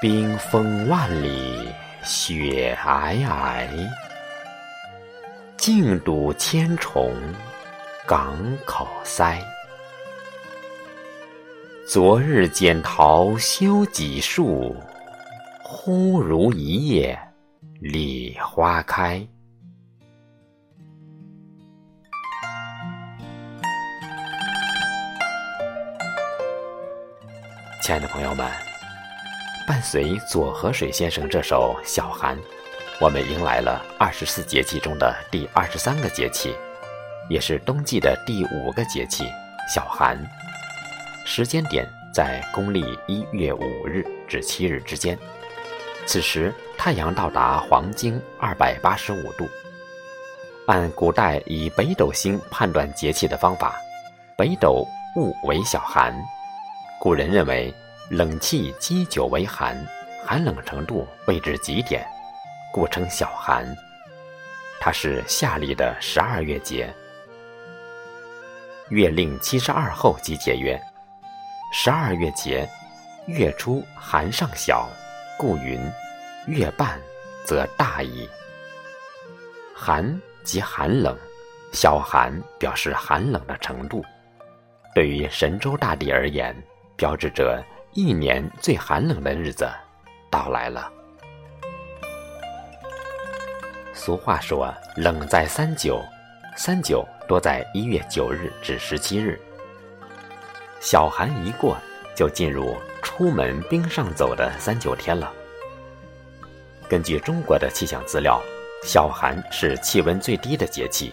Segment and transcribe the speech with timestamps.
[0.00, 1.68] 冰封万里，
[2.04, 3.68] 雪皑皑，
[5.56, 7.12] 径睹千重，
[8.06, 9.42] 港口塞。
[11.84, 14.76] 昨日剪桃休几树，
[15.64, 17.18] 忽如一夜
[17.80, 19.26] 梨花开。
[27.82, 28.48] 亲爱的朋友们，
[29.68, 32.34] 伴随左河水先生这首《小寒》，
[32.98, 36.56] 我们迎来了二十四节气中的第二十三个节气，
[37.28, 39.24] 也是冬季的第五个节气——
[39.68, 40.18] 小寒。
[41.26, 45.18] 时间点在公历一月五日至七日之间。
[46.06, 49.46] 此时太阳到达黄经二百八十五度。
[50.66, 53.76] 按古代以北斗星判断节气的方法，
[54.34, 54.82] 北斗
[55.16, 56.18] 物为小寒。
[56.98, 57.72] 古人认为，
[58.10, 59.76] 冷气积久为寒，
[60.24, 62.06] 寒冷程度未至极点，
[62.72, 63.66] 故称小寒。
[64.80, 66.90] 它是夏历的十二月节。
[68.88, 70.80] 月令七十二候集解曰：
[71.70, 72.66] 十二月节，
[73.26, 74.88] 月初寒尚小，
[75.36, 75.78] 故云
[76.46, 76.98] 月半
[77.44, 78.26] 则大矣。
[79.74, 81.14] 寒即寒冷，
[81.74, 84.02] 小寒表示寒冷的程度。
[84.94, 86.56] 对于神州大地而言，
[86.96, 89.68] 标志着一年最寒冷的日子
[90.30, 90.90] 到来了。
[93.92, 96.00] 俗话说：“冷在三九，
[96.56, 99.40] 三九多在一月九日至十七日。”
[100.80, 101.76] 小寒一过，
[102.14, 105.32] 就进入出门冰上走的三九天了。
[106.88, 108.40] 根据中国的气象资料，
[108.84, 111.12] 小寒是气温最低的节气，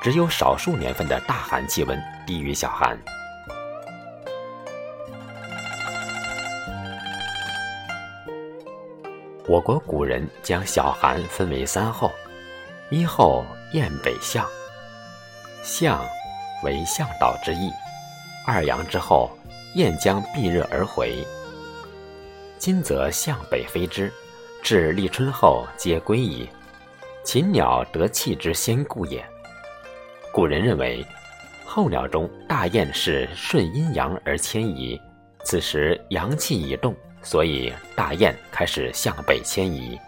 [0.00, 2.96] 只有少数年份的大寒气温低于小寒。
[9.52, 12.10] 我国古人将小寒分为三候：
[12.88, 14.48] 一候雁北向，
[15.62, 16.02] 向
[16.64, 17.68] 为向导之意；
[18.46, 19.30] 二阳之后，
[19.74, 21.22] 雁将避日而回。
[22.56, 24.10] 今则向北飞之，
[24.62, 26.48] 至立春后皆归矣。
[27.22, 29.22] 禽鸟得气之先故也。
[30.32, 31.06] 古人认为，
[31.66, 34.98] 候鸟中大雁是顺阴阳而迁移，
[35.44, 36.96] 此时阳气已动。
[37.22, 39.98] 所以，大雁开始向北迁移。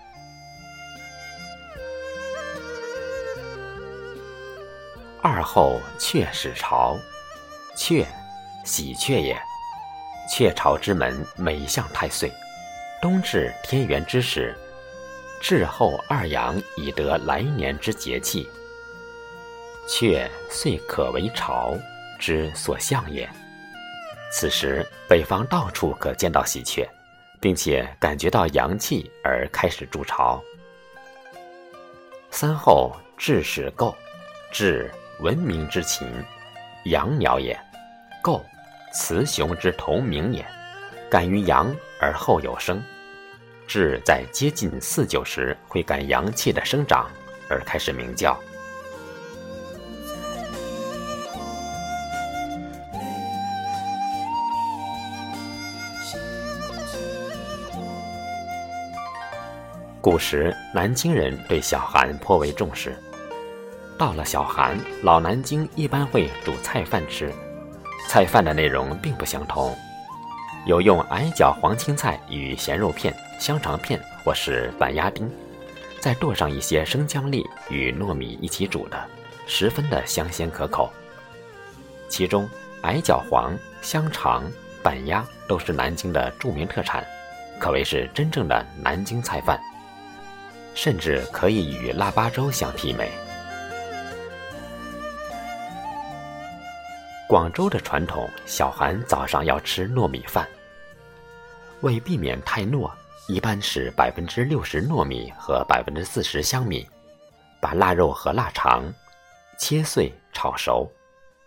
[5.23, 6.99] 二后雀始巢，
[7.77, 8.07] 雀，
[8.65, 9.41] 喜鹊也。
[10.29, 12.31] 雀巢之门，每向太岁。
[13.01, 14.57] 冬至天元之时，
[15.41, 18.49] 至后二阳，以得来年之节气。
[19.89, 21.77] 雀遂可为巢
[22.19, 23.29] 之所向也。
[24.33, 26.89] 此时，北方到处可见到喜鹊。
[27.45, 30.43] 并且感觉到阳气而开始筑巢。
[32.31, 33.95] 三后至始构，
[34.51, 34.91] 至
[35.21, 36.09] 文明之禽，
[36.87, 37.55] 阳鸟也。
[38.23, 38.43] 构，
[38.95, 40.43] 雌雄之同名也。
[41.11, 42.83] 感于阳而后有生。
[43.67, 47.11] 至在接近四九时会感阳气的生长
[47.51, 48.41] 而开始鸣叫。
[60.05, 62.95] 古时南京人对小寒颇为重视。
[63.97, 67.33] 到了小寒，老南京一般会煮菜饭吃。
[68.07, 69.75] 菜饭的内容并不相同，
[70.67, 75.27] 有用矮脚黄青菜与咸肉片、香肠片或是板鸭丁，
[76.01, 79.03] 再剁上一些生姜粒与糯米一起煮的，
[79.47, 80.93] 十分的香鲜可口。
[82.11, 82.47] 其中
[82.83, 84.45] 矮脚黄、香肠、
[84.83, 87.03] 板鸭都是南京的著名特产，
[87.59, 89.59] 可谓是真正的南京菜饭。
[90.75, 93.11] 甚至可以与腊八粥相媲美。
[97.27, 100.47] 广州的传统，小寒早上要吃糯米饭。
[101.81, 102.91] 为避免太糯，
[103.29, 106.87] 一般是百分之六十糯米和百分之四十香米，
[107.61, 108.93] 把腊肉和腊肠
[109.59, 110.91] 切碎炒熟，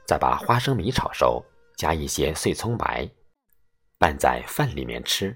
[0.06, 1.44] 再把花生米炒熟，
[1.76, 3.08] 加一些碎葱白，
[4.00, 5.36] 拌在饭里面吃。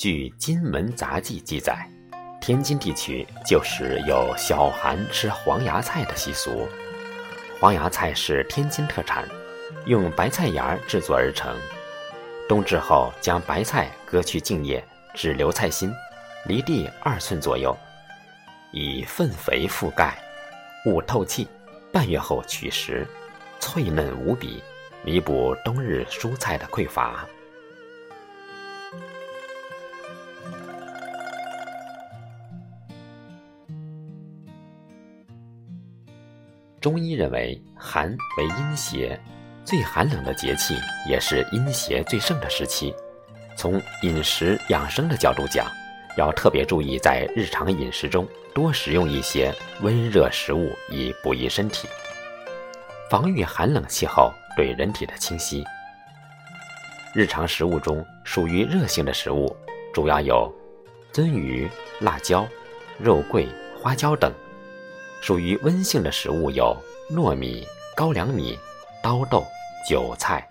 [0.00, 1.86] 据《金门杂记》记载，
[2.40, 6.66] 天津地区旧时有小寒吃黄芽菜的习俗。
[7.60, 9.28] 黄芽菜是天津特产，
[9.84, 11.54] 用白菜芽制作而成。
[12.48, 14.82] 冬至后，将白菜割去茎叶，
[15.12, 15.92] 只留菜心，
[16.46, 17.76] 离地二寸左右，
[18.72, 20.16] 以粪肥覆盖，
[20.86, 21.46] 勿透气。
[21.92, 23.06] 半月后取食，
[23.58, 24.62] 脆嫩无比，
[25.04, 27.26] 弥补冬日蔬菜的匮乏。
[36.80, 39.20] 中医认为寒为阴邪，
[39.66, 40.74] 最寒冷的节气
[41.06, 42.94] 也是阴邪最盛的时期。
[43.54, 45.70] 从饮食养生的角度讲，
[46.16, 51.86] 要特别注意在日常饮食中多食用一些温热食物，以补益身体，
[53.10, 55.62] 防御寒冷气候对人体的侵袭。
[57.14, 59.54] 日常食物中属于热性的食物，
[59.92, 60.50] 主要有
[61.12, 61.68] 鳟鱼、
[62.00, 62.48] 辣椒、
[62.98, 63.46] 肉桂、
[63.78, 64.32] 花椒等；
[65.20, 66.76] 属于温性的食物有
[67.10, 68.58] 糯米、高粱米、
[69.02, 69.44] 刀豆、
[69.88, 70.46] 韭菜、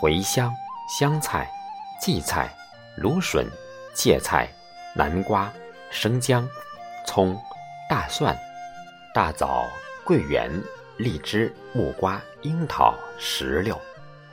[0.00, 0.52] 茴香、
[0.98, 1.48] 香菜、
[2.00, 2.48] 荠菜、
[2.96, 3.46] 芦笋、
[3.94, 4.48] 芥菜。
[4.96, 5.52] 南瓜、
[5.90, 6.48] 生姜、
[7.04, 7.36] 葱、
[7.90, 8.36] 大蒜、
[9.12, 9.68] 大枣、
[10.04, 10.48] 桂圆、
[10.98, 13.76] 荔枝、木瓜、樱桃、石榴、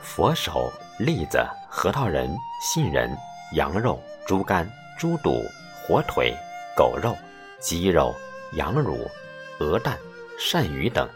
[0.03, 2.29] 佛手、栗子、核桃仁、
[2.61, 3.09] 杏仁、
[3.53, 5.41] 羊肉、猪肝、猪肚、
[5.81, 6.31] 火腿、
[6.77, 7.17] 狗肉、
[7.59, 8.15] 鸡肉、
[8.53, 9.09] 羊乳、
[9.61, 9.95] 鹅蛋、
[10.39, 11.07] 鳝鱼等。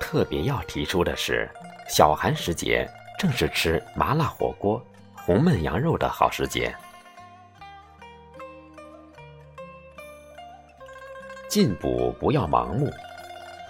[0.00, 1.48] 特别要提出的是，
[1.88, 4.84] 小寒时节正是吃麻辣火锅、
[5.14, 6.74] 红焖羊肉的好时节。
[11.48, 12.90] 进补不要盲目，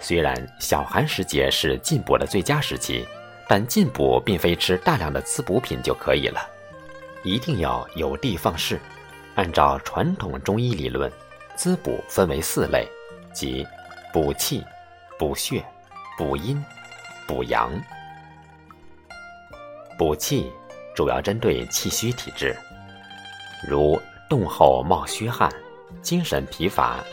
[0.01, 3.05] 虽然小寒时节是进补的最佳时期，
[3.47, 6.49] 但进补并非吃大量的滋补品就可以了，
[7.23, 8.79] 一定要有的放矢。
[9.35, 11.11] 按照传统中医理论，
[11.55, 12.87] 滋补分为四类，
[13.33, 13.67] 即
[14.13, 14.63] 补气、
[15.17, 15.63] 补血、
[16.17, 16.63] 补阴、
[17.27, 17.71] 补阳。
[19.97, 20.51] 补气
[20.95, 22.55] 主要针对气虚体质，
[23.67, 23.99] 如
[24.29, 25.51] 冻后冒虚汗、
[26.01, 27.03] 精神疲乏。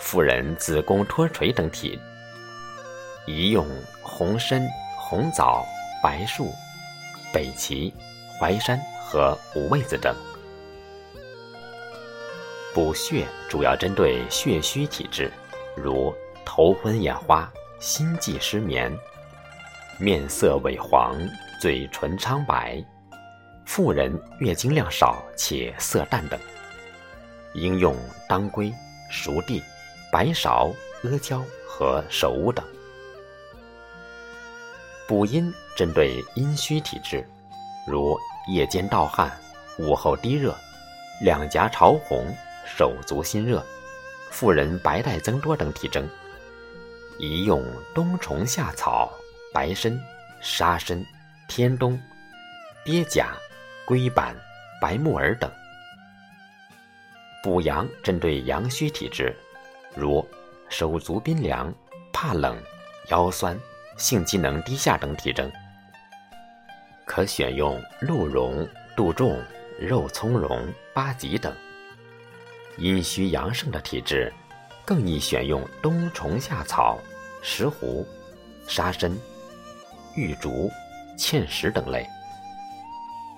[0.00, 1.98] 妇人子宫脱垂等体，
[3.26, 3.66] 宜用
[4.00, 4.64] 红参、
[4.96, 5.66] 红枣、
[6.00, 6.54] 白术、
[7.32, 7.92] 北芪、
[8.40, 10.14] 淮山和五味子等。
[12.72, 15.32] 补血主要针对血虚体质，
[15.78, 16.14] 如
[16.44, 18.96] 头昏眼花、心悸失眠、
[19.98, 21.16] 面色萎黄、
[21.60, 22.84] 嘴唇苍白、
[23.64, 26.38] 妇人月经量少且色淡等，
[27.54, 27.96] 应用
[28.28, 28.72] 当归、
[29.10, 29.62] 熟地。
[30.10, 32.64] 白芍、阿胶和首乌等。
[35.06, 37.22] 补阴针对阴虚体质，
[37.86, 38.18] 如
[38.50, 39.30] 夜间盗汗、
[39.78, 40.56] 午后低热、
[41.20, 42.24] 两颊潮红、
[42.64, 43.62] 手足心热、
[44.30, 46.08] 妇人白带增多等体征，
[47.18, 47.64] 宜用
[47.94, 49.10] 冬虫夏草、
[49.52, 50.00] 白参、
[50.40, 51.04] 沙参、
[51.48, 52.00] 天冬、
[52.84, 53.34] 鳖甲、
[53.84, 54.34] 龟板、
[54.80, 55.50] 白木耳等。
[57.42, 59.34] 补阳针对阳虚体质。
[59.94, 60.24] 如
[60.68, 61.74] 手足冰凉、
[62.12, 62.56] 怕冷、
[63.08, 63.58] 腰酸、
[63.96, 65.50] 性机能低下等体征，
[67.04, 69.42] 可选用鹿茸、杜仲、
[69.80, 71.52] 肉苁蓉、八戟等；
[72.78, 74.32] 阴虚阳盛的体质，
[74.84, 76.96] 更宜选用冬虫夏草、
[77.42, 78.06] 石斛、
[78.68, 79.12] 沙参、
[80.14, 80.70] 玉竹、
[81.18, 82.06] 芡实等类，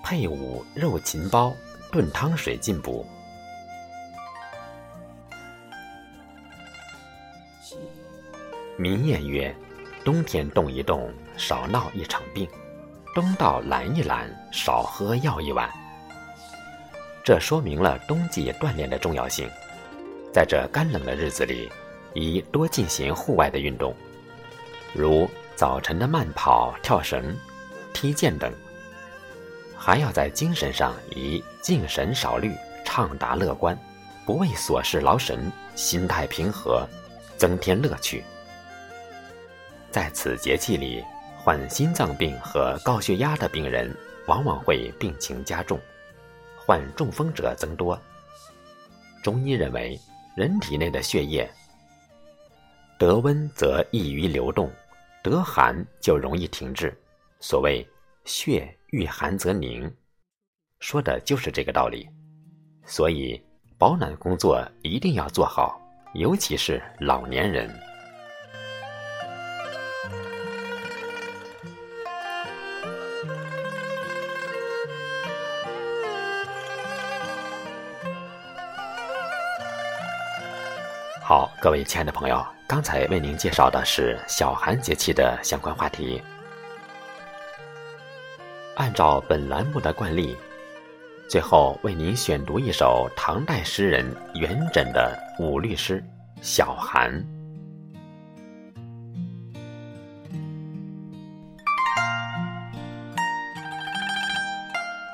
[0.03, 1.51] 配伍肉芹包
[1.91, 3.03] 炖汤水进补。
[8.77, 9.55] 民谚曰
[10.05, 12.47] ：“冬天动一动，少闹一场病；
[13.15, 15.67] 冬到懒一懒，少喝药一碗。”
[17.23, 19.49] 这说明了冬季锻炼的重要性。
[20.33, 21.69] 在这干冷的日子里，
[22.13, 23.95] 宜多进行户外的运动，
[24.93, 27.35] 如早晨的慢跑、跳绳、
[27.93, 28.51] 踢毽等。
[29.77, 32.53] 还要在精神上宜静神少虑、
[32.85, 33.77] 畅达乐观，
[34.25, 36.87] 不为琐事劳神，心态平和，
[37.37, 38.23] 增添乐趣。
[39.89, 41.03] 在此节气里，
[41.43, 43.93] 患心脏病和高血压的病人
[44.27, 45.79] 往往会病情加重，
[46.71, 48.01] 患中风者增多。
[49.21, 49.99] 中医认为，
[50.37, 51.51] 人体内的血液
[52.97, 54.71] 得温则易于流动，
[55.21, 56.97] 得寒就容易停滞。
[57.41, 57.85] 所谓
[58.23, 59.93] “血遇寒则凝”，
[60.79, 62.07] 说的就是这个道理。
[62.85, 63.43] 所以，
[63.77, 65.77] 保暖工作一定要做好，
[66.13, 67.69] 尤其是老年人。
[81.61, 86.19] 各位亲爱的朋友，刚才为您介绍的是小寒节气的相关话题。
[88.77, 90.35] 按照本栏目的惯例，
[91.29, 94.03] 最后为您选读一首唐代诗人
[94.33, 96.01] 元稹的五律诗
[96.41, 97.13] 《小寒》。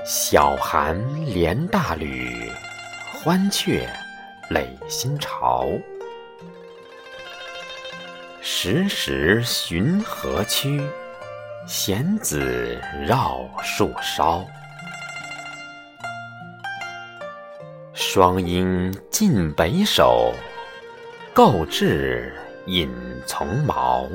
[0.06, 2.50] 小寒连大吕，
[3.22, 3.86] 欢雀
[4.50, 5.68] 累新巢。
[8.50, 10.82] 时时寻河曲，
[11.68, 14.42] 闲子绕树梢。
[17.94, 20.34] 双鹰尽北首，
[21.34, 22.34] 构置
[22.68, 22.90] 引
[23.26, 24.08] 从毛。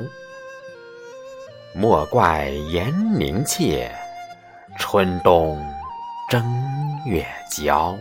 [1.75, 3.95] 莫怪严明切，
[4.79, 5.63] 春冬
[6.27, 6.43] 正
[7.05, 7.95] 月交。